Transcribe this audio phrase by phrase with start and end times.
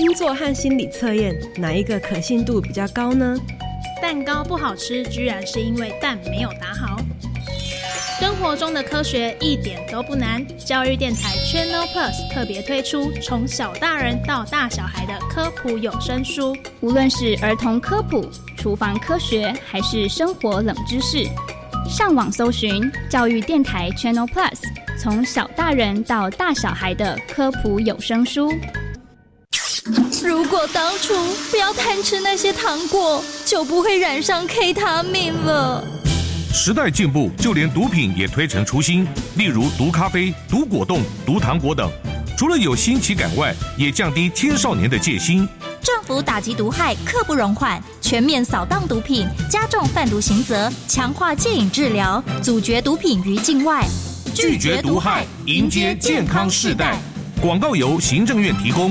[0.00, 3.36] 星座和心理测验，哪一个可信度比较高呢？
[4.00, 6.96] 蛋糕不好吃，居然是因为蛋没有打好。
[8.18, 10.42] 生活中的科学一点都不难。
[10.56, 18.26] 教育电台 Channel Plus 特别推出从小大人到大小孩的科普有声书，无论是儿童科普、
[18.56, 21.28] 厨房科学，还是生活冷知识，
[21.86, 24.60] 上网搜寻教育电台 Channel Plus，
[24.98, 28.50] 从小大人到大小孩的科普有声书。
[30.22, 31.14] 如果当初
[31.50, 35.84] 不要贪吃那些糖果，就不会染上 K 他命了。
[36.52, 41.90] 时代进步，就连毒品也推陈出新，例如毒咖啡、毒果冻、毒糖果等。
[42.36, 45.48] 除了有新奇感外，也降低青少年的戒心。
[45.82, 53.86] 政府打击毒害，刻不容缓，全面扫荡毒品，加重贩毒刑责，强化戒瘾治疗，阻绝毒品于境外，
[54.34, 56.98] 拒绝毒害，迎接健康世代。
[57.40, 58.90] 广告由行政院提供。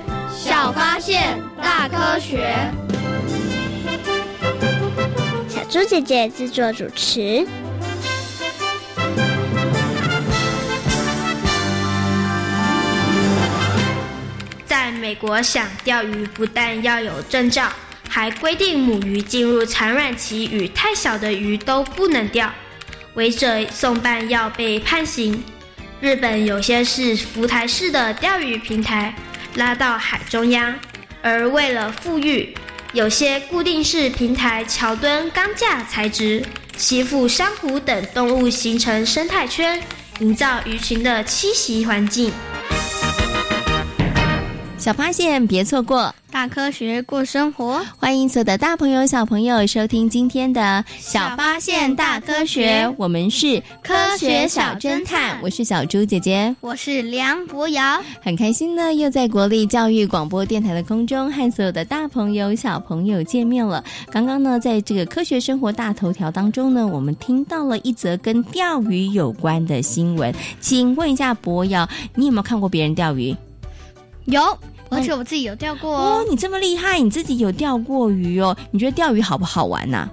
[0.43, 2.55] 小发现，大科学。
[5.47, 7.45] 小猪姐姐制作主持。
[14.65, 17.71] 在美国，想钓鱼不但要有证照，
[18.09, 22.51] 还规定母鱼进入产卵期与太小的鱼都不能钓，
[23.13, 25.43] 违者送办要被判刑。
[25.99, 29.13] 日本有些是浮台式的钓鱼平台，
[29.55, 30.73] 拉到海中央；
[31.21, 32.53] 而为了富裕，
[32.93, 36.43] 有些固定式平台桥墩钢架材质，
[36.77, 39.81] 吸附珊瑚等动物，形成生态圈，
[40.19, 42.31] 营造鱼群的栖息环境。
[44.81, 46.11] 小发现，别错过。
[46.31, 52.91] 大科学过生活，欢迎所有的大朋友、小朋友收听今天的小发现大科学。
[52.97, 63.83] 我们是科学小侦探，我是小猪姐姐，我是梁博瑶，很开心呢，又在国立教育广播电台的空中和所有的大朋友、小朋友见面了。
[64.09, 70.33] 刚刚呢，在这个科学生活大头条当中呢，我们听到了一则跟钓鱼有关的新闻。
[70.59, 73.35] 请问一下博瑶，你有没有看过别人钓鱼？
[74.25, 74.41] 有。
[74.89, 78.53] 而且我自己有钓过哦，你这么厉害，你自己有钓过鱼哦？
[78.71, 80.09] 你觉得钓鱼好不好玩呐？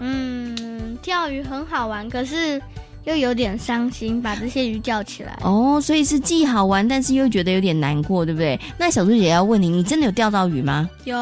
[0.00, 2.58] 嗯，钓鱼很好玩，可是
[3.04, 5.38] 又有点伤心，把这些鱼钓起来。
[5.42, 8.58] 哦，所以是既好玩，但是又觉得有点难过，对不对？
[8.78, 10.88] 那小猪姐要问你，你真的有钓到鱼吗？
[11.04, 11.14] 有，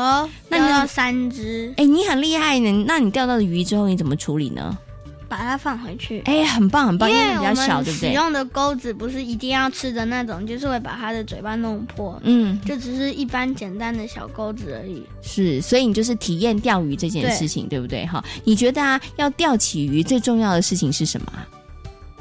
[0.49, 1.75] 那钓到三只。
[1.77, 2.85] 哎，你很厉害呢。
[2.87, 4.79] 那你钓到的鱼之后，你怎么处理呢？
[5.29, 8.11] 把它放回去，哎，很棒很棒，因为比较小，对不对？
[8.11, 15.05] 使用的钩子不是一定要吃的那种，就是会把它的嘴巴弄破，嗯，就只是一般简单的小钩子而已。
[15.23, 18.06] 是，所以你就是体验钓鱼这件事情，对不对？
[18.06, 21.32] 哈，你觉得啊，要钓起鱼最重要的事情是什么？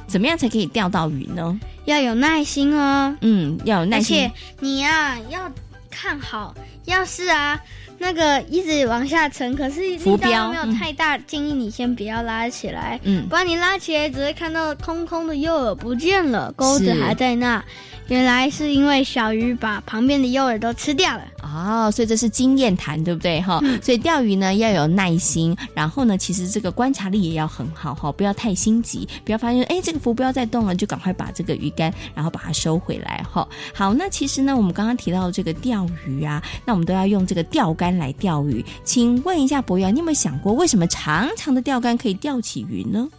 [0.08, 1.60] 怎么样才可以钓到鱼呢？
[1.86, 5.52] 要有耐心哦，嗯，要有耐心，而且你呀要
[5.90, 6.54] 看好，
[6.86, 7.60] 要是啊。
[8.04, 17.64] 那个一直往下沉，可是力道没有太大，建议你先不要拉起来，嗯，不然你拉起来只会看到空空的诱饵不见了，钩子还在那。
[18.14, 21.24] 原来是因为小鱼把旁边的诱饵都吃掉了。
[21.42, 23.42] 哦，所以这是经验谈，对不对？
[23.42, 33.48] 哈，所以钓鱼呢要有耐心，然后呢，其实这个观察力也要很好哈，不要太心急，不要发现哎这个浮标在动了，就赶快把这个鱼竿然后把它收回来哈。
[33.74, 38.64] 好，那其实呢，我们刚刚提到这个钓鱼啊，那我们都要用这个钓竿来钓鱼。
[38.84, 43.10] 请问一下博瑶，你有没有想过为什么长长的钓竿可以钓起鱼呢？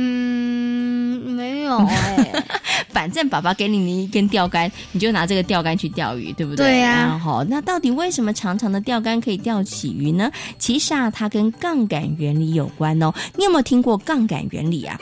[0.00, 2.44] 嗯，没有 哎。
[2.90, 6.66] 反正爸爸给你一根钓竿，你就拿这个钓竿去钓鱼，对不对？
[6.66, 7.06] 对呀。
[7.08, 10.30] 然后，那到底为什么长长的钓竿可以钓起鱼呢？
[10.58, 13.12] 其实啊，它跟杠杆原理有关哦。
[13.36, 14.98] 你有没有听过杠杆原理啊？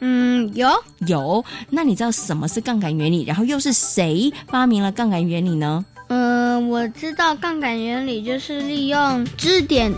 [0.00, 0.70] 嗯，有
[1.06, 1.44] 有。
[1.68, 3.24] 那你知道什么是杠杆原理？
[3.24, 5.84] 然后又是谁发明了杠杆原理呢？
[6.08, 9.92] 嗯，我知道杠杆原理就是利用支点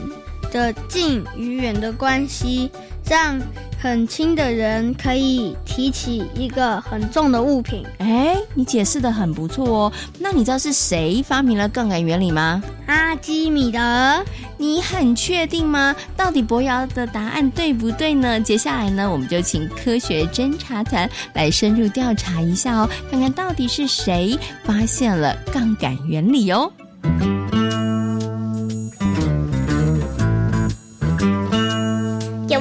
[0.51, 2.71] 的近与远的关系，
[3.09, 3.41] 让。
[3.83, 7.85] 很轻的人可以提起一个很重的物品。
[7.99, 9.93] 哎，你解释的很不错哦。
[10.21, 12.63] 那你知道是谁发明了杠杆原理吗？
[12.87, 14.25] 阿基米德。
[14.57, 15.97] 你很确定吗？
[16.17, 18.41] 到底博瑶的答案对不对呢？
[18.41, 26.73] 接下来呢，我们就请科学侦查团来深入调查一下哦，看看到底是谁发现了杠杆原理哦。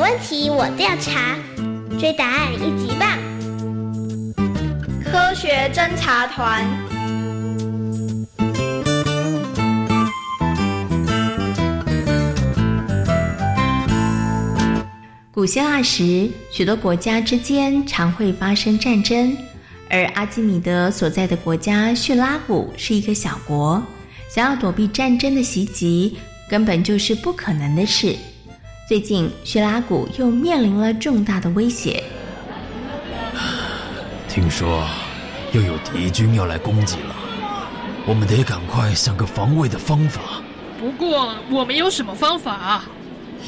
[0.02, 1.38] 问题我调查，
[2.00, 3.08] 追答案一级棒！
[5.06, 6.66] 科学侦查团。
[15.32, 19.38] 古希腊时，许多国家之间常会发生战争，
[19.88, 23.80] 而阿基米德所在的国家叙拉古是一个小国，
[24.34, 26.18] 想要躲避战争的袭击，
[26.50, 28.16] 根本就是不可能的事。
[28.92, 32.04] 最近，叙拉古又面临了重大的威胁。
[34.28, 34.86] 听说
[35.54, 37.16] 又有敌军要来攻击了，
[38.06, 40.20] 我们得赶快想个防卫的方法。
[40.78, 42.84] 不过，我们有什么方法？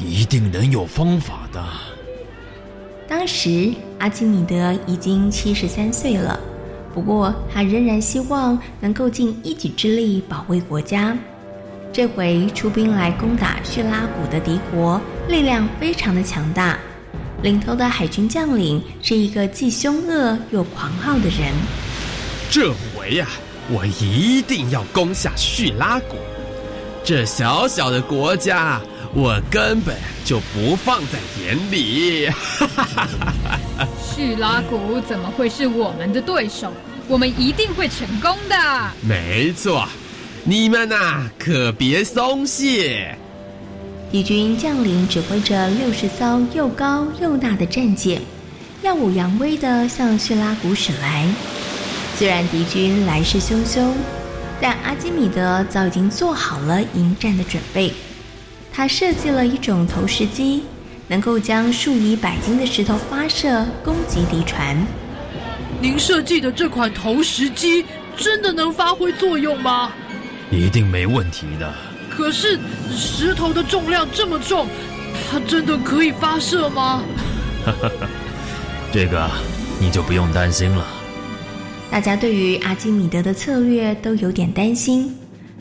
[0.02, 1.62] 一定能有方法的。
[3.06, 6.40] 当时，阿基米德已经七十三岁了，
[6.94, 11.14] 不过他仍然希望能够尽一己之力保卫国家。
[11.92, 14.98] 这回出兵来攻打叙拉古的敌国，
[15.28, 16.78] 力量非常的强大。
[17.42, 21.52] 领头的海军将领是一个既凶恶又狂傲的人。
[22.50, 23.26] 这回呀，
[23.68, 26.16] 我一定要攻下叙拉古。
[27.02, 28.80] 这小小的国家，
[29.12, 29.94] 我根本
[30.24, 32.30] 就不放在眼里。
[34.14, 36.72] 叙拉古怎么会是我们的对手？
[37.06, 38.56] 我们一定会成功的。
[39.02, 39.86] 没错。
[40.44, 43.18] 你们呐，可别松懈！
[44.14, 48.22] 敌军将领指挥着六十艘又高又大的战舰，
[48.80, 51.26] 耀武扬威地向叙拉古驶来。
[52.14, 53.90] 虽然敌军来势汹汹，
[54.60, 57.92] 但阿基米德早已经做好了迎战的准备。
[58.72, 60.62] 他设计了一种投石机，
[61.08, 64.76] 能够将数以百斤的石头发射攻击敌船。
[65.80, 67.84] 您设计的这款投石机
[68.16, 69.92] 真的能发挥作用吗？
[70.52, 71.74] 一定没问题的。
[72.16, 72.58] 可是
[72.96, 74.68] 石头的重量这么重，
[75.30, 77.02] 它真的可以发射吗？
[78.92, 79.28] 这个
[79.80, 80.86] 你就不用担心了。
[81.90, 85.16] 大家对于阿基米德的策略都有点担心，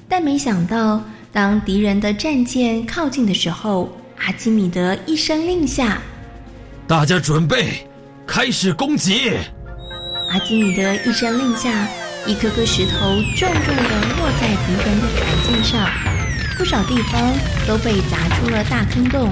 [0.07, 5.99] 但没想到，当敌人的战舰靠近的时候，阿基米德一声令下
[6.87, 7.87] ：“大家准备，
[8.27, 9.31] 开始攻击！”
[10.31, 11.87] 阿基米德一声令下。
[12.25, 13.83] 一颗颗石头重重的
[14.15, 15.89] 落在敌人的船舰上，
[16.63, 17.21] 不少地方
[17.67, 19.29] 都被砸出了大坑洞。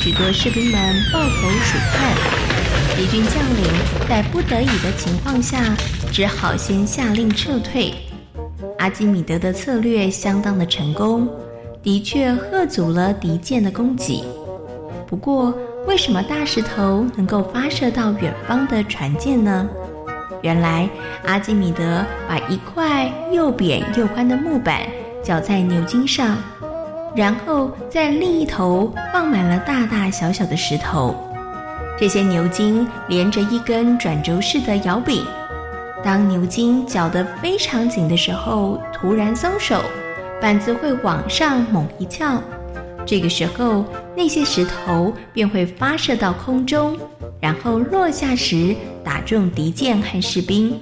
[0.00, 3.72] 许多士兵们抱头鼠窜，敌军将领
[4.08, 5.62] 在不得已的情况下，
[6.10, 7.94] 只好先下令撤退。
[8.80, 11.28] 阿基米德的策略相当的成功，
[11.84, 14.24] 的确喝阻了敌舰的攻击。
[15.06, 15.56] 不过，
[15.86, 19.68] 为什么大石头能够发射到远方的船舰呢？
[20.42, 20.90] 原来
[21.26, 24.82] 阿基米德把一块又扁又宽的木板
[25.26, 26.36] 绞在牛筋上，
[27.16, 31.16] 然后在另一头放满了大大小小的石头。
[31.98, 35.24] 这些牛筋连着一根转轴式的摇柄，
[36.04, 39.82] 当牛筋绞得非常紧的时候，突然松手，
[40.40, 42.40] 板子会往上猛一翘。
[43.04, 43.84] 这个时候，
[44.16, 46.96] 那些石头便会发射到空中，
[47.40, 50.78] 然后落下时打中敌舰和士兵。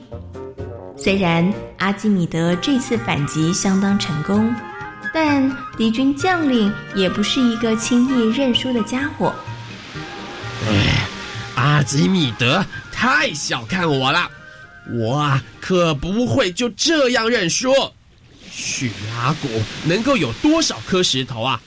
[1.05, 4.55] 虽然阿基米德这次反击相当成功，
[5.13, 9.35] 但敌军将领也不是一个轻易认输的家伙。
[11.57, 14.31] 阿基米德太小看我了，
[14.95, 17.71] 我可不会就这样认输。
[18.51, 19.49] 叙拉古
[19.87, 21.61] 能够有多少颗石头啊？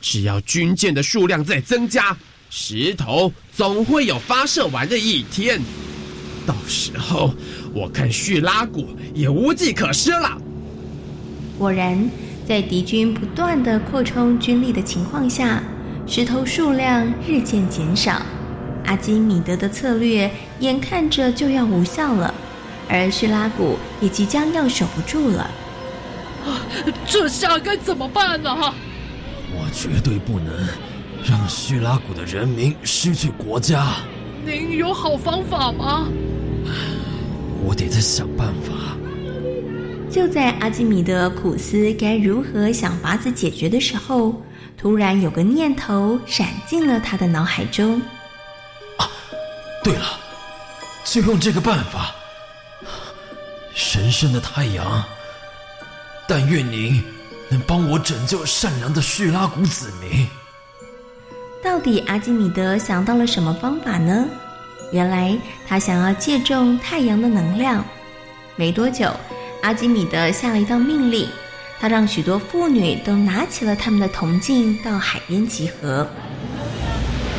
[0.00, 2.16] 只要军舰的数量在增加，
[2.48, 5.60] 石头总会有发射完的一天。
[6.48, 7.34] 到时候，
[7.74, 10.40] 我看叙拉古也无计可施了。
[11.58, 12.10] 果然，
[12.46, 15.62] 在敌军不断的扩充军力的情况下，
[16.06, 18.22] 石头数量日渐减少。
[18.86, 22.32] 阿基米德的策略眼看着就要无效了，
[22.88, 25.42] 而叙拉古也即将要守不住了。
[26.46, 26.64] 啊
[27.06, 28.56] 这下该怎么办呢？
[29.52, 30.66] 我绝对不能
[31.22, 33.96] 让叙拉古的人民失去国家。
[34.46, 36.08] 您有好方法吗？
[37.64, 38.96] 我得再想办法。
[40.10, 44.34] 就在阿基米德苦思该如何想法子解决的时候，
[44.76, 48.00] 突然有个念头闪进了他的脑海中。
[48.96, 49.08] 啊，
[49.84, 50.18] 对了，
[51.04, 52.14] 就用这个办法。
[53.74, 55.04] 神圣的太阳，
[56.26, 57.02] 但愿您
[57.50, 60.26] 能帮我拯救善良的叙拉古子民。
[61.62, 64.26] 到底阿基米德想到了什么方法呢？
[64.90, 67.84] 原来他想要借重太阳的能量。
[68.56, 69.10] 没多久，
[69.62, 71.28] 阿基米德下了一道命令，
[71.78, 76.06] 他让许多妇女都拿起了他们的铜镜到海边集合。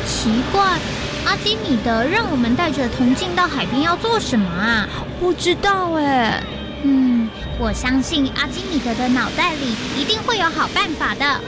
[0.06, 0.78] 奇怪，
[1.26, 4.88] 阿基米德让我们带着铜镜到海边要做什么啊？
[5.18, 6.42] 不知道哎。
[6.82, 7.28] 嗯，
[7.58, 11.40] 我相信阿基米德的脑袋里一定会有好办法的。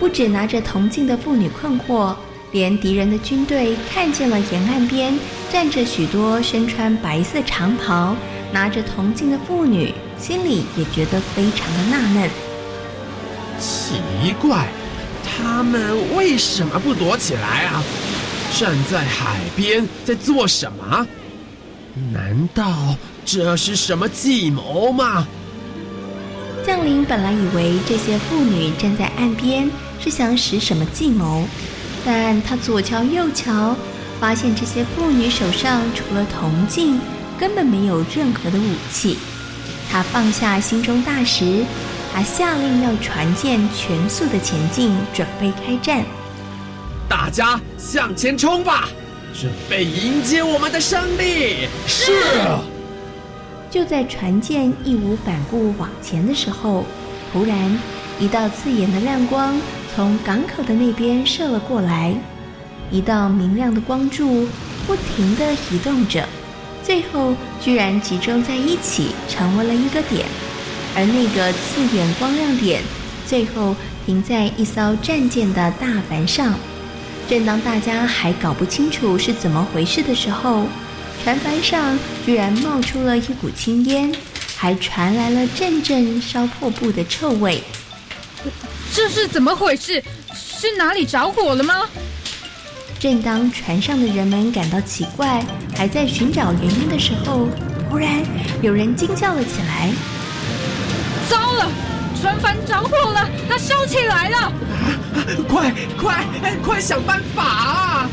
[0.00, 2.14] 不止拿着铜镜的妇女困惑。
[2.54, 5.18] 连敌人的军队看见了沿岸边
[5.52, 8.14] 站着许多身穿白色长袍、
[8.52, 12.30] 拿着铜镜的妇女，心里也觉得非常的纳闷。
[13.58, 14.68] 奇怪，
[15.24, 17.82] 他们为什么不躲起来啊？
[18.56, 21.04] 站在海边在做什么？
[22.12, 22.94] 难道
[23.24, 25.26] 这是什么计谋吗？
[26.64, 29.68] 将领本来以为这些妇女站在岸边
[29.98, 31.48] 是想使什么计谋。
[32.04, 33.74] 但他左瞧右瞧，
[34.20, 37.00] 发现这些妇女手上除了铜镜，
[37.38, 39.18] 根本没有任何的武器。
[39.90, 41.64] 他放下心中大石，
[42.12, 46.04] 他下令要船舰全速的前进，准备开战。
[47.08, 48.88] 大家向前冲吧，
[49.32, 51.68] 准备迎接我们的胜利！
[51.86, 52.12] 是。
[53.70, 56.84] 就在船舰义无反顾往前的时候，
[57.32, 57.78] 突然
[58.20, 59.54] 一道刺眼的亮光。
[59.94, 62.12] 从港口的那边射了过来，
[62.90, 64.48] 一道明亮的光柱
[64.88, 66.28] 不停地移动着，
[66.82, 70.26] 最后居然集中在一起，成为了一个点。
[70.96, 72.82] 而那个刺眼光亮点，
[73.24, 76.54] 最后停在一艘战舰的大帆上。
[77.28, 80.66] 正当大家还搞不清楚是怎么回事的时候，
[81.22, 81.96] 船帆上
[82.26, 84.12] 居然冒出了一股青烟，
[84.56, 87.62] 还传来了阵阵烧破布的臭味。
[88.94, 90.00] 这是怎么回事？
[90.32, 91.82] 是哪里着火了吗？
[93.00, 95.44] 正当船上的人们感到奇怪，
[95.76, 97.48] 还在寻找原因的时候，
[97.90, 98.22] 忽然
[98.62, 99.90] 有人惊叫了起来
[101.28, 101.68] ：“糟了，
[102.22, 104.52] 船帆着火了，它烧起来了！
[105.48, 106.24] 快快
[106.62, 108.10] 快想办法啊！”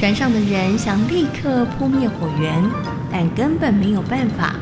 [0.00, 2.64] 船上的人想立刻扑灭火源，
[3.12, 4.54] 但根本没有办法。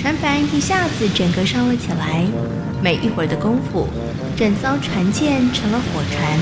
[0.00, 2.24] 船帆一下子整个烧了起来，
[2.80, 3.88] 没一会儿的功夫。
[4.36, 6.38] 整艘船舰成了火船，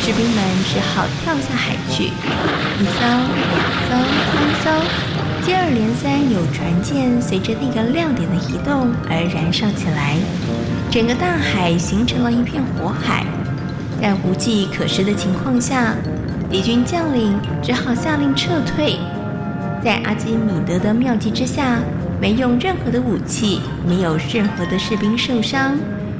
[0.00, 2.04] 士兵们只好跳下海去。
[2.04, 3.02] 一艘、
[3.50, 3.98] 两艘、
[4.30, 4.70] 三艘，
[5.44, 10.16] 接二连三有船舰随着那个亮点的移动而燃烧起来，
[10.88, 13.26] 整个大海形成了一片火海。
[14.00, 15.96] 在无计可施的情况下，
[16.48, 18.98] 敌军将领只好下令撤退。
[19.82, 21.80] 在阿基米德的妙计之下，
[22.20, 25.76] 没用任何的武器，没有任何的士兵受伤。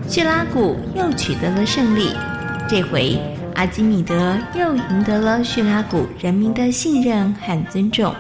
[0.09, 2.11] 叙拉古又取得了胜利，
[2.69, 3.19] 这回
[3.55, 8.15] 阿基米德又赢得了叙拉古人民的信任和尊重。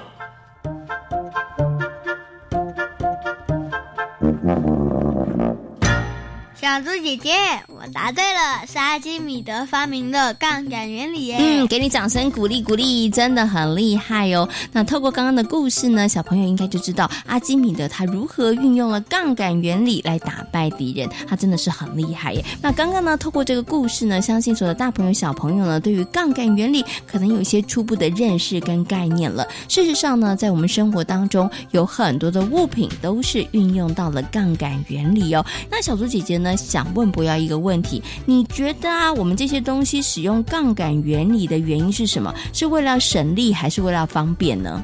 [6.64, 7.30] 小猪姐姐，
[7.66, 11.36] 我答对了，是阿基米德发明的杠杆原理耶！
[11.38, 14.48] 嗯，给你掌声鼓励鼓励，真的很厉害哦。
[14.72, 22.42] 那透过刚刚的故事呢，小朋友应该就知道阿基米德他如何运用了杠杆原理来打败敌人，他真的是很厉害耶。
[22.62, 29.46] 那刚刚呢，透过这个故事呢，相信所有的大朋友小朋友呢，对于杠杆原理可能有一些初步的认识跟概念了。
[29.68, 35.44] 事实上呢，在我们生活当中，有很多的物品都是运用到了杠杆原理哦。
[35.70, 36.53] 那小猪姐姐呢？
[36.56, 42.34] 想问不要一个问题，你觉得啊，我们这些东西使用杠杆原理的原因是什么？
[42.52, 44.82] 是为了省力，还是为了方便呢？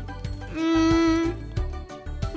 [0.54, 0.89] 嗯，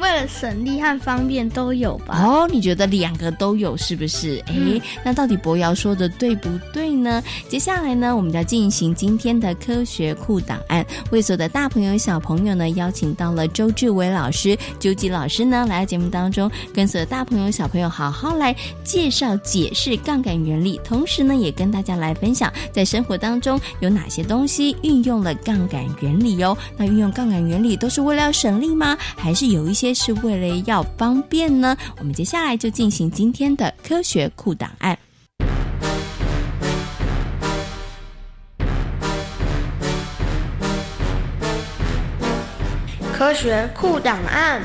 [0.03, 2.22] 为了省力和方便都有吧？
[2.22, 4.43] 哦，你觉得两个都有是不是？
[4.48, 4.53] 哎，
[5.01, 7.24] 那到底博瑶说的对不对呢？
[7.48, 26.57] 接下来呢，我们要进行今天的科学库档案，为所有的大朋友小朋友呢，邀请到了周志伟老师、究极老师呢，来到节目当中，跟所有大朋友小朋友好好来介绍解释杠杆原理，同时呢，也跟大家来分享在生活当中有哪些东西运用了杠杆原理哦。
[26.75, 28.98] 那运用杠杆原理都是为了要省力吗？
[29.15, 31.77] 还是有一些是为了要方便呢？
[32.00, 34.97] 我们接下来就进行今天的科学库档案。
[43.13, 44.62] 科学库档案。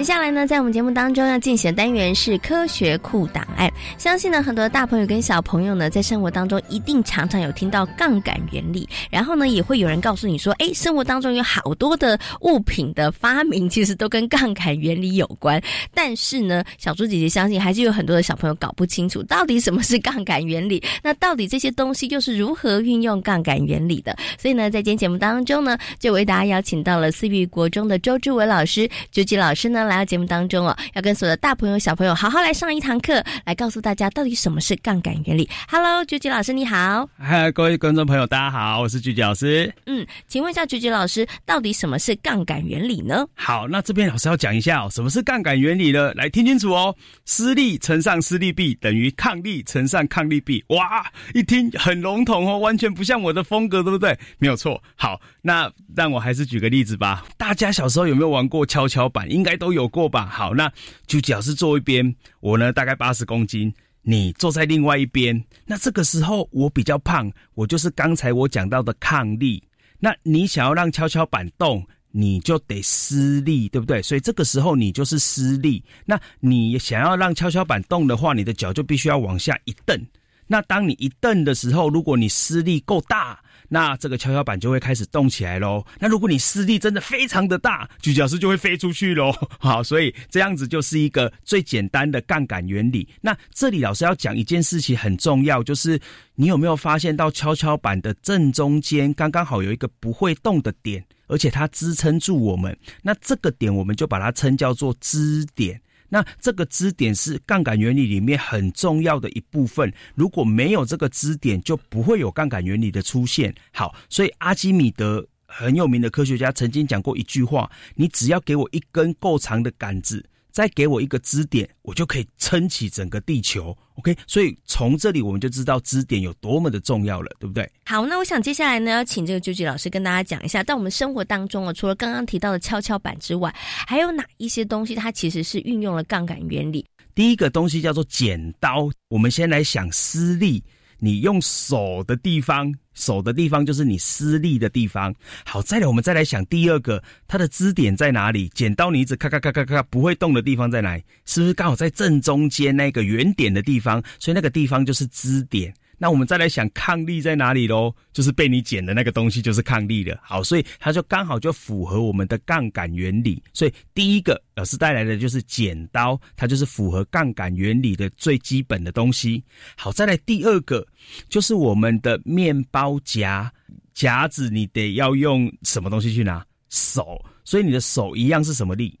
[0.00, 3.70] 接下来呢，在我们节目当中要进行的单元是科学库档案。
[3.98, 8.88] 相信呢，很多大朋友跟小朋友呢，在生活当中一定常常有听到杠杆原理。
[9.10, 15.60] 然后呢，也会有人告诉你说，哎，生活当中有好多的物品的发明，其实都跟杠杆原理有关。
[15.92, 20.82] 但是呢，小猪姐姐相信，还是有很多的小朋友搞不清楚到底什么是杠杆原理。
[21.02, 24.16] 那到底这些东西又是如何运用杠杆原理的？
[24.38, 29.89] 所以呢，在今天节目当中呢，就为大家邀请到了思域国中的周志伟老师、周吉老师呢。
[29.90, 35.50] 来到节目当中哦，要跟所有的大朋友、小朋友好好来上一堂课，来告诉大家到底什么是杠杆原理。
[35.68, 39.74] Hello，菊菊老师你好，嗨，各位观众朋友大家好，我是菊菊老师。
[39.86, 43.26] 嗯，请问一下菊菊老师，到底什么是杠杆原理呢？
[43.34, 46.14] 好，那这边老师要讲一下哦，什么是杠杆原理呢？
[46.14, 46.94] 来听清楚哦，
[47.26, 50.64] 施力乘上施力臂等于抗力乘上抗力臂。
[50.68, 51.04] 哇，
[51.34, 54.16] 一听很笼统哦，完全不像我的风格，对不对？
[54.38, 54.80] 没有错。
[54.94, 57.24] 好，那让我还是举个例子吧。
[57.36, 59.28] 大家小时候有没有玩过跷跷板？
[59.28, 59.79] 应该都有。
[59.80, 60.26] 有过吧？
[60.26, 60.70] 好，那
[61.06, 63.72] 就只要是坐一边，我呢大概八十公斤，
[64.02, 69.62] 你坐在另外一边，那这个时候我比较胖，我就是刚才我讲到的抗力。
[69.98, 74.00] 那你想要让跷跷板动，你就得施力，对不对？
[74.00, 75.82] 所以这个时候你就是施力。
[76.04, 79.98] 那你想要让跷跷板动的话，你的脚就必须要往下一蹬。
[80.46, 83.38] 那当你一蹬的时候，如果你施力够大。
[83.72, 85.86] 那这个跷跷板就会开始动起来喽。
[86.00, 89.32] 那如果你施力真的非常的大，举脚师就会飞出去喽。
[89.58, 93.08] 好，所以这样子就是一个最简单的杠杆原理。
[93.20, 96.00] 那这里老师要讲一件事情很重要，就是
[96.34, 102.76] 你有没有发现到跷跷板的正中间刚刚好有一个不会动的点，而且它支撑住我们。
[103.02, 105.80] 那这个点我们就把它称叫做支点。
[106.10, 113.54] 那这个支点是杠杆原理里面很重要的一部分，如果没有这个支点，就不会有杠杆原理的出现。
[113.72, 120.26] 好，所以阿基米德很有名的科学家曾经讲过一句话：你只要给我一根够长的杆子。
[120.52, 123.76] 再给我一个支点，我就可以撑起整个地球。
[123.94, 127.70] OK，所以从这里我们就知道支点有多么的重要了，对不对？
[127.84, 133.54] 好，那我想接下来呢，要请这个啾啾老师跟大家讲一下，在我们生活当中啊，除了刚刚提到的跷跷板之外，
[133.86, 136.84] 还有哪一些东西它其实是运用了杠杆原理？
[137.14, 138.90] 第一个东西叫做剪刀。
[139.08, 140.62] 我们先来想施力，
[140.98, 142.72] 你用手的地方。
[143.00, 145.14] 手的地方就是你施力的地方。
[145.44, 148.48] 好，再来我们再来想第二个，它的支点在哪里？
[148.54, 151.02] 剪刀你一直咔咔咔咔咔不会动的地方在哪里？
[151.24, 154.02] 是不是刚好在正中间那个圆点的地方？
[154.18, 155.74] 所以那个地方就是支点。
[156.02, 157.94] 那我们再来想抗力在哪里喽？
[158.10, 160.18] 就是被你剪的那个东西就是抗力了。
[160.22, 163.42] 好，所以它就刚好就符合我们的杠杆原理。
[163.52, 169.44] 所以第一个老师带来的就是剪刀，它就是符合杠杆原理的最基本的东西。
[169.76, 170.86] 好，再来第二个
[171.28, 173.52] 就是我们的面包夹
[173.92, 176.42] 夹子，你得要用什么东西去拿？
[176.70, 177.22] 手。
[177.44, 178.98] 所以你的手一样是什么力？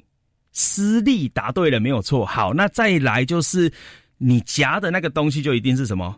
[0.52, 1.30] 施力。
[1.30, 2.26] 答对了，没有错。
[2.26, 3.72] 好，那再来就是
[4.18, 6.14] 你夹的那个东西就一定是什么？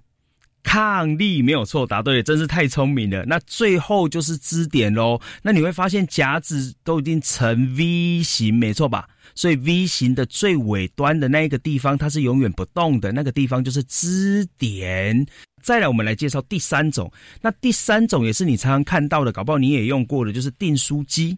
[0.63, 3.25] 抗力没有错，答对，真是太聪明了。
[3.27, 5.21] 那最后就是支点喽。
[5.43, 9.09] 那你会发现夹子都已经成 V 型，没错吧？
[9.35, 15.27] 所以 V 型的最尾端的那一个地方，它是永远不动的，那个地方就是支点。
[15.63, 17.11] 再来，我们来介绍第三种。
[17.41, 21.37] 那第三种也是你常常看到的，搞不好你也用过的，就是订书机。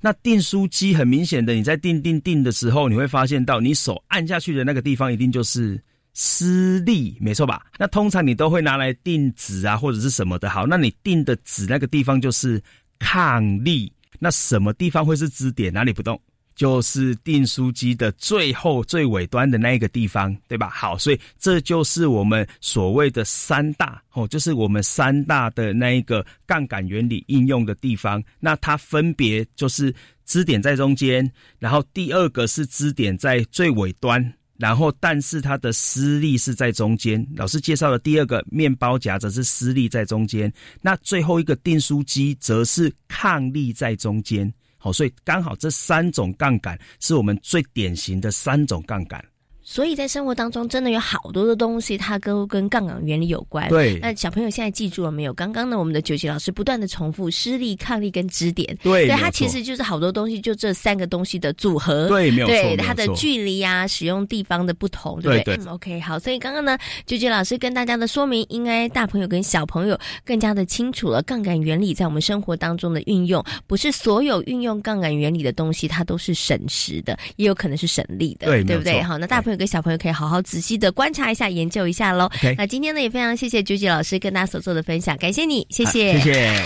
[0.00, 5.80] 那订书机很明显的，你在订订订的时候，你会发现到你手按下去的那个地方，一定就是。
[6.20, 7.64] 施力没错吧？
[7.78, 10.50] 那通常你都会拿来定纸啊，或者是什么的。
[10.50, 12.60] 好，那你定的纸那个地方就是
[12.98, 13.92] 抗力。
[14.18, 15.72] 那什么地方会是支点？
[15.72, 16.20] 哪里不动？
[16.56, 20.68] 就是订书机的最后最尾端的那一个地方，对吧？
[20.68, 28.20] 好，所以这就是我们所谓的三大哦，就是我们三大的那一个杠杆原理应用的地方。
[28.40, 34.34] 那它分别就是支点在中间，然后第二个是支点在最尾端。
[34.58, 37.26] 然后但是它的施力是在中间。
[37.36, 44.52] 老师介绍的第二个面包夹则是施力在中间，那最后一个订书机则是抗力在中间。
[44.76, 49.24] 好，所以刚好这三种杠杆是我们最典型的三种杠杆。
[49.70, 53.68] 所以在生活当中，真的有好多的东西，它都跟杠杆原理有关。
[53.68, 55.34] 对，那小朋友现在记住了没有？
[55.34, 58.66] 刚刚呢，我们的九级老师不断的重复施力、抗力跟支点。
[58.82, 62.08] 对，对，它其实就是好多东西，就这三个东西的组合。
[62.08, 62.54] 对，没有错。
[62.54, 65.56] 对，它的距离啊，使用地方的不同，对不对？
[65.58, 65.66] 对。
[65.66, 66.18] OK，好。
[66.18, 73.44] 所以刚刚呢，九级老师跟大家的说明，应该大朋友跟小朋友更加的清楚了杠杆原理在我们生活当中的运用。
[73.66, 79.02] 不是所有运用杠杆原理的东西，它都是省时的，也有可能是省力的，对，对不对？
[79.02, 80.40] 好，那大朋友跟小朋友可以好好。
[80.40, 82.30] 仔细的观察一下，研究一下喽。
[82.56, 86.64] 那今天呢，也非常谢谢九姐老师跟大家所做的分享，感谢你，谢谢，谢谢。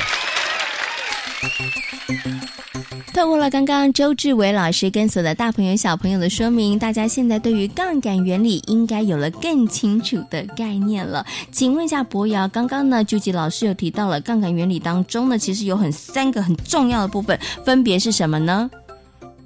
[3.13, 11.25] 透过了刚刚周志伟老师跟所有的大朋友小朋友的说明，大家现在对于杠杆原理应该有了更清楚的概念了。
[11.51, 18.71] 请问一下博瑶，刚刚呢，九姐老师有提到了杠杆原理当中呢，其实有很三个很重要的部分，分别是什么呢？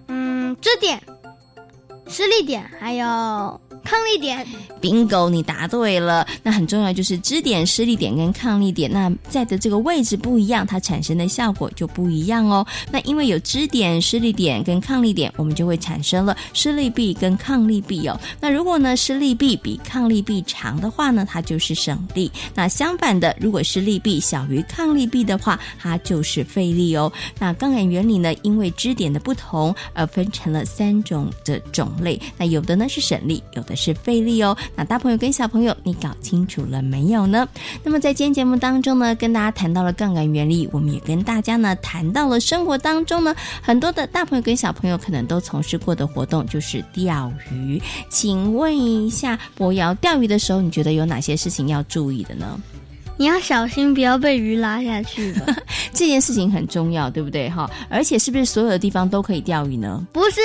[0.09, 1.01] 嗯，这点。
[2.09, 3.07] 施力点还有
[3.85, 4.45] 抗力点
[4.81, 6.27] ，bingo，你答对了。
[6.43, 12.67] 那很重要就是支点、施力点跟抗力点，那在的这个位置不一样，它产生的效果就不一样哦。
[12.91, 18.19] 那因为有支点、施力点跟抗力点，我们就会产生了施力臂跟抗力臂哦。
[18.41, 22.31] 那如果呢施力臂比抗力臂长的话呢，它就是省力。
[22.55, 27.13] 那相反的，如果施力臂小于抗力臂的话，它就是费力哦。
[27.39, 31.96] 那杠杆原理呢，因为支点的不同而分成了三种的种。
[32.01, 34.57] 类那有的呢是省力，有的是费力哦。
[34.75, 37.49] 那大朋友跟小朋友，你搞清楚了没有呢？
[37.83, 47.81] 那么在今天节目当中呢，跟大家谈到了杠杆原理，我们也跟大家呢谈到了生活当中呢很多的大朋友跟小朋友可能都从事过的活动，就是钓鱼。
[48.09, 52.61] 请问一下博瑶，钓鱼的时候你觉得有哪些事情要注意的呢？
[53.17, 55.35] 你要小心，不要被鱼拉下去。
[55.93, 57.49] 这件事情很重要，对不对？
[57.49, 60.07] 哈，而且是不是所有的地方都可以钓鱼呢？
[60.13, 60.41] 不是，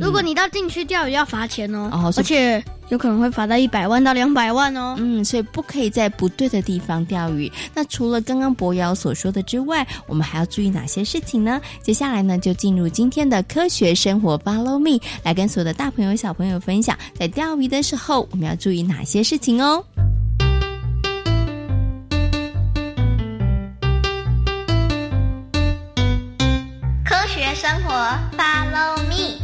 [0.00, 4.94] 如果你到禁区钓鱼要罚钱哦，而且有可能会罚到一百万到两百万哦。
[4.98, 7.50] 嗯，所以不可以在不对的地方钓鱼。
[7.74, 11.60] 那除了刚刚博瑶所说的之外，我们还要注意哪些事情呢？
[11.82, 19.84] 接下来呢，就进入今天的科学生活，Follow me，来跟所有的大朋友小朋友分享，在钓鱼的时候我们要注意哪些事情哦。
[27.72, 27.90] 生活
[28.36, 29.40] ，Follow me。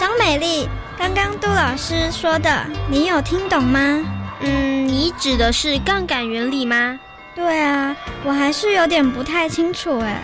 [0.00, 0.66] 张美丽，
[0.96, 4.02] 刚刚杜老师说的，你有听懂吗？
[4.40, 6.98] 嗯，你指的是杠杆原理吗？
[7.34, 7.94] 对啊，
[8.24, 10.22] 我还是有点不太清楚哎。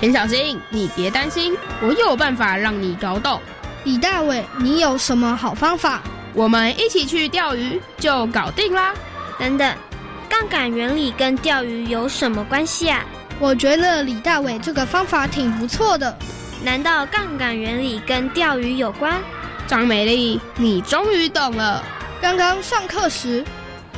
[0.00, 3.38] 田小新，你别担心，我有办法让你搞懂。
[3.86, 6.00] 李大伟，你有什么好方法？
[6.34, 8.92] 我们一起去钓鱼就搞定啦！
[9.38, 9.76] 等等，
[10.28, 13.04] 杠杆原理跟钓鱼有什么关系啊？
[13.38, 16.18] 我觉得李大伟这个方法挺不错的。
[16.64, 19.22] 难道杠杆原理跟钓鱼有关？
[19.68, 21.80] 张美丽，你终于懂了。
[22.20, 23.44] 刚刚上课时，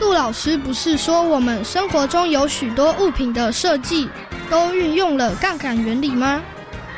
[0.01, 4.07] 陆老师不是说我们生活中有许多物品的设计
[4.51, 6.43] 都运用了杠杆原理吗？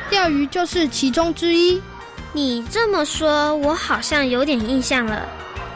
[0.09, 1.81] 钓鱼就是其中之一。
[2.33, 5.27] 你这么说，我好像有点印象了。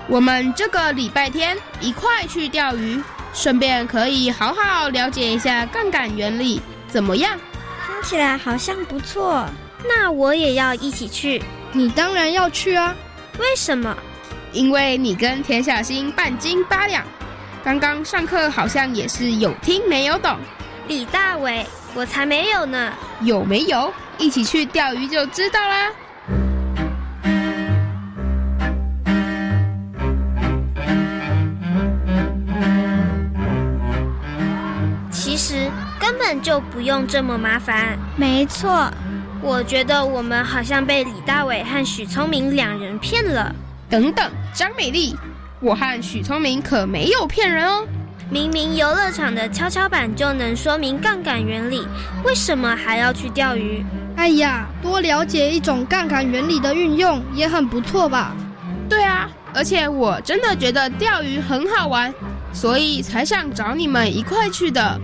[0.07, 3.01] 我们这个礼拜天一块去钓鱼，
[3.33, 7.37] 顺便可以好好了解一下杠杆原理，怎么样？
[7.85, 9.45] 听起来好像不错。
[9.83, 11.43] 那我也要一起去。
[11.73, 12.95] 你当然要去啊！
[13.37, 13.95] 为什么？
[14.53, 17.03] 因为你跟田小新半斤八两。
[17.63, 20.37] 刚刚上课好像也是有听没有懂。
[20.87, 22.93] 李大伟，我才没有呢。
[23.21, 23.91] 有没有？
[24.17, 25.91] 一起去钓鱼就知道啦。
[36.27, 37.95] 本就不用这么麻烦。
[38.15, 38.91] 没错，
[39.43, 43.53] 我觉得我们好像被李大伟和许聪明两人骗了。
[43.87, 45.15] 等等，张美丽，
[45.59, 47.85] 我和许聪明可没有骗人哦。
[48.31, 51.87] 明明游乐场的跷跷板就能说明杠杆原理，
[52.23, 53.85] 为什么还要去钓鱼？
[54.15, 58.35] 哎呀，多了解一种杠杆原理的运用也很不错吧？
[58.89, 62.11] 对啊，而且我真的觉得钓鱼很好玩，
[62.51, 64.99] 所以才想找你们一块去的。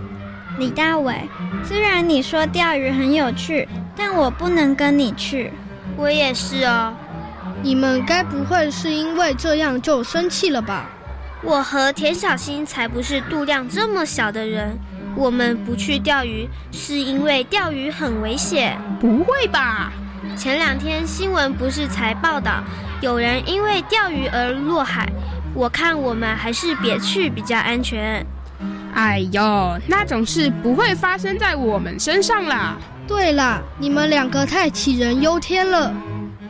[0.58, 1.28] 李大伟，
[1.64, 5.50] 虽然你说钓鱼很有趣，但我不能跟你去。
[5.96, 6.92] 我也是哦。
[7.62, 10.90] 你们该不会是因为这样就生气了吧？
[11.42, 14.78] 我和田小新才不是度量这么小的人。
[15.14, 18.78] 我们不去钓鱼，是因为钓鱼很危险。
[19.00, 19.92] 不会吧？
[20.36, 22.62] 前两天新闻不是才报道，
[23.00, 25.08] 有人因为钓鱼而落海。
[25.54, 28.24] 我看我们还是别去比较安全。
[28.94, 32.76] 哎呦，那种事不会发生在我们身上啦。
[33.08, 35.92] 对啦，你们两个太杞人忧天了。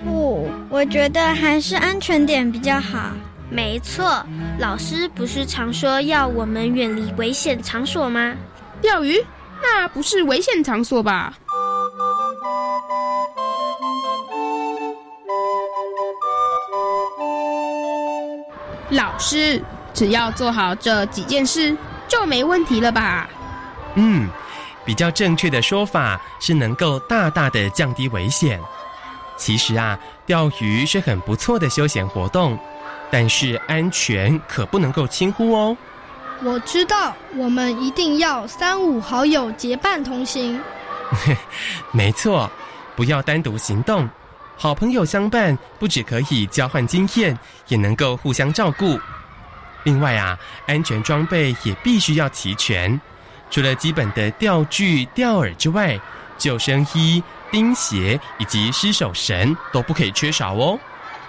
[0.04, 3.10] 不，我觉得还是安全点比较好。
[3.48, 4.24] 没错，
[4.58, 8.34] 老师不是常说要我们远离危险场所吗？
[8.80, 9.24] 钓鱼？
[9.62, 11.34] 那不是危险场所吧？
[18.90, 19.62] 老师，
[19.94, 21.76] 只要做好这几件事，
[22.12, 23.26] 就没问题了吧？
[23.94, 24.28] 嗯，
[24.84, 28.60] 比较正确的说法是能够大大的降低危险。
[29.38, 32.58] 其实啊，钓鱼是很不错的休闲活动，
[33.10, 35.74] 但是安全可不能够轻忽哦。
[36.42, 40.60] 我知道，我们一定要三五好友结伴同行。
[41.92, 42.50] 没错，
[42.94, 44.06] 不要单独行动，
[44.58, 49.00] 好朋友相伴，不只可以交换经验，也能够互相照顾。
[49.84, 53.00] 另外啊，安全装备也必须要齐全，
[53.50, 55.98] 除了基本的钓具、钓饵之外，
[56.38, 60.78] 救生衣、钉鞋以及失手绳都不可以缺少哦。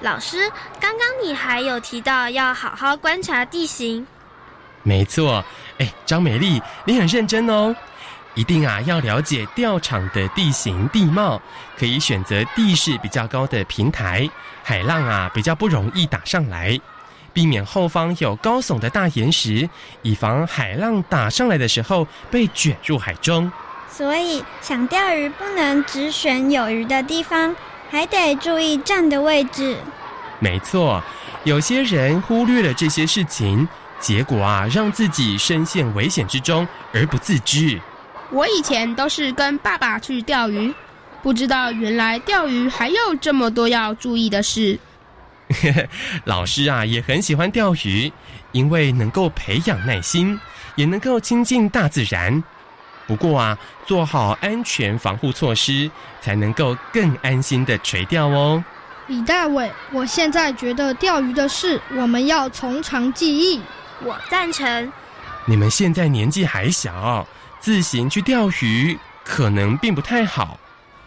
[0.01, 4.05] 老师，刚刚你还有提到要好好观察地形。
[4.81, 5.43] 没错，
[5.77, 7.75] 哎，张美丽，你很认真哦。
[8.35, 11.39] 一定啊，要了解钓场的地形地貌，
[11.77, 14.27] 可以选择地势比较高的平台，
[14.63, 16.79] 海浪啊比较不容易打上来，
[17.33, 19.67] 避免后方有高耸的大岩石，
[20.03, 23.51] 以防海浪打上来的时候被卷入海中。
[23.89, 27.55] 所以，想钓鱼不能只选有鱼的地方，
[27.89, 29.77] 还得注意站的位置。
[30.39, 31.01] 没错，
[31.43, 33.67] 有些人忽略了这些事情。
[33.99, 37.79] 结果啊，让自己深陷危险之中而不自知。
[38.31, 40.73] 我以前都是跟爸爸去钓鱼，
[41.21, 44.77] 不知道原来钓鱼还有这么多要注意的事。
[46.25, 48.11] 老师啊，也很喜欢钓鱼，
[48.51, 50.39] 因为能够培养耐心，
[50.75, 52.43] 也能够亲近大自然。
[53.05, 55.89] 不过啊，做好安全防护措施，
[56.21, 58.63] 才能够更安心的垂钓哦。
[59.07, 63.61] 李大伟，我现在觉得钓鱼的事，我们要从长计议。
[64.01, 64.91] 我赞成。
[65.45, 67.27] 你们现在年纪还小，
[67.59, 70.57] 自行去钓鱼可能并不太好。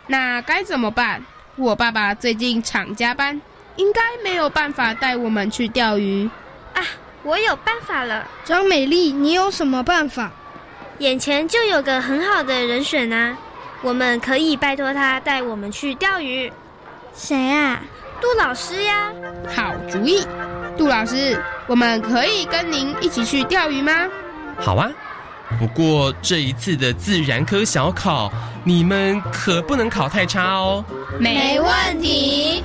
[0.07, 1.25] 那该怎么办？
[1.57, 3.41] 我爸爸最近常加班，
[3.77, 6.29] 应该没有办法带我们去钓鱼。
[6.75, 6.83] 啊，
[7.23, 8.27] 我有办法了。
[8.45, 10.31] 张美丽，你有什么办法？
[10.99, 13.37] 眼前就有个很好的人选啊，
[13.83, 16.51] 我们可以拜托他带我们去钓鱼。
[17.15, 17.83] 谁啊？
[18.21, 19.13] 杜老师呀。
[19.55, 20.27] 好主意。
[20.79, 24.09] 杜老师，我们可以跟您一起去钓鱼吗？
[24.59, 24.91] 好啊，
[25.59, 28.33] 不过这一次的自然科小考，
[28.65, 30.85] 你们可不能考太差哦。
[31.19, 32.63] 没问题。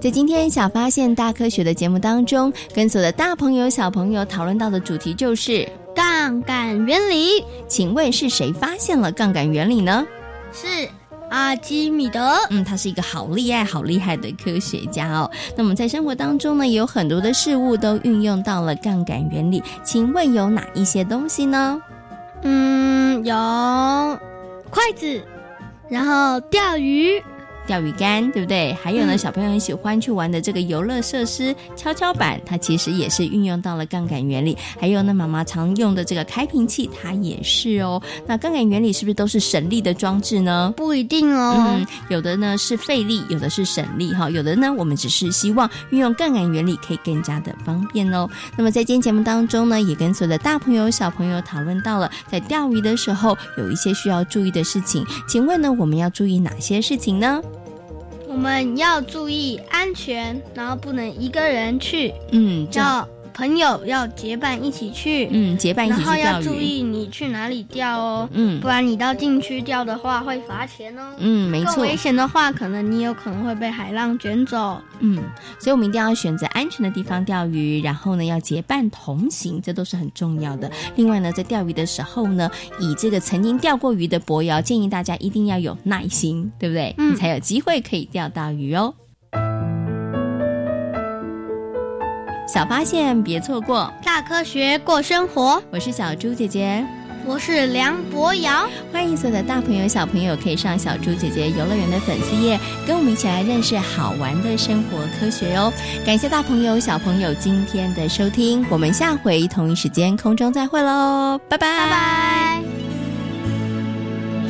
[0.00, 7.42] 在今天小发现大科学的节目当中，跟所有的大朋友小朋友讨论到的主题就是杠杆原理。
[7.66, 10.04] 请问是谁发现了杠杆原理呢？
[10.52, 10.66] 是
[11.30, 15.30] 阿基米德，嗯，他是一个好厉害、好厉害的科学家哦。
[15.56, 19.62] 那么在生活当中呢，也有很多的事物都运用到了杠杆原理。
[19.82, 21.80] 请问有哪一些东西呢？
[22.44, 23.34] 嗯，有
[24.70, 25.22] 筷子，
[25.88, 27.22] 然后钓鱼。
[27.66, 28.72] 钓鱼竿，对不对？
[28.74, 34.56] 还有呢，小朋友很喜欢去玩的这个游乐设施跷跷板，它其实也是运用到了杠杆原理。
[34.78, 38.02] 还有呢，妈妈常用的这个开瓶器，它也是哦。
[38.26, 40.72] 那杠杆原理是不是都是省力的装置呢？
[40.76, 44.28] 不一定哦，嗯有的呢是费力，有的是省力哈。
[44.28, 48.28] 有的呢，我们只是希望运用杠杆原理可以更加的方便哦。
[48.56, 55.04] 那么在今天节目当中呢，也跟所有的大朋友小朋友讨论到了，在钓鱼的时候有一些需要注意的事情。
[55.26, 57.40] 请问呢，我们要注意哪些事情呢？
[58.34, 62.12] 我们要注意安全，然后不能一个人去。
[62.32, 65.28] 嗯，要朋友要结伴一起去。
[65.30, 66.20] 嗯，结伴一起去钓鱼。
[66.20, 68.28] 然后要注意你去哪里钓哦。
[68.32, 71.12] 嗯，不然你到禁区钓的话会罚钱哦。
[71.18, 71.74] 嗯，没错。
[71.74, 74.80] 更危险的话，可能你有可能会被海浪卷走。
[75.00, 75.22] 嗯，
[75.58, 80.70] 所以我们一定要选择安全的地方钓鱼，然后呢要结伴同行，这都是很重要的。
[80.94, 86.94] 另外呢，在钓鱼的时候呢，以这个曾经钓过鱼的博瑶建议大家一定要有耐心，对不对？
[86.98, 88.94] 嗯，才有机会可以钓到鱼哦。
[92.46, 93.92] 小发现别错过。
[94.04, 95.62] 大科学过生活。
[95.70, 96.84] 我是小猪姐姐。
[97.26, 98.68] 我是梁博瑶。
[98.92, 105.72] 欢迎所有的大朋友小朋友可以上小猪姐姐游乐园的粉丝页跟我们一起来认识好玩的生活科学哦。
[106.04, 111.38] 感谢大朋友小朋友今天的收听我们下回同一时间空中再会喽。
[111.48, 111.78] 拜拜。
[111.78, 112.62] 拜拜。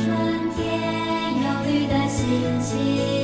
[0.03, 3.14] 春天有绿的心情。